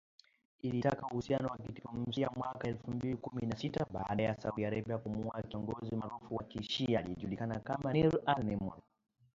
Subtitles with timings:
[0.61, 5.41] Ilikata uhusiano wa kidiplomasia mwaka elfu mbili kumi na sita, baada ya Saudi Arabia kumuua
[5.41, 8.77] kiongozi maarufu wa kishia, aliyejulikana kama Nimr al-Nimr